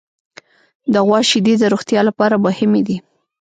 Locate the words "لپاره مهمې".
2.09-2.81